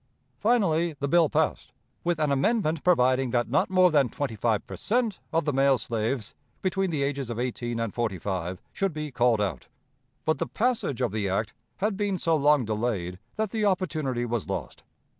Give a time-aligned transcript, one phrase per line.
[0.39, 4.75] Finally, the bill passed, with an amendment providing that not more than twenty five per
[4.75, 5.19] cent.
[5.31, 9.39] of the male slaves between the ages of eighteen and forty five should be called
[9.39, 9.67] out.
[10.25, 14.49] But the passage of the act had been so long delayed that the opportunity was
[14.49, 14.81] lost.